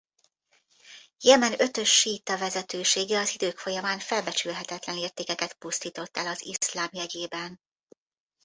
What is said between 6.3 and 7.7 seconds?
iszlám jegyében.